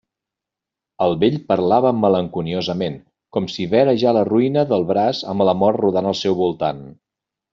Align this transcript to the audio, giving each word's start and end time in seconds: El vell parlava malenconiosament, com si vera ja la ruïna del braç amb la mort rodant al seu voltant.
El 1.07 1.11
vell 1.23 1.35
parlava 1.51 1.91
malenconiosament, 2.05 2.95
com 3.37 3.49
si 3.57 3.67
vera 3.75 3.95
ja 4.05 4.15
la 4.19 4.25
ruïna 4.31 4.65
del 4.73 4.89
braç 4.93 5.23
amb 5.35 5.47
la 5.49 5.57
mort 5.65 5.83
rodant 5.85 6.09
al 6.15 6.21
seu 6.25 6.39
voltant. 6.43 6.83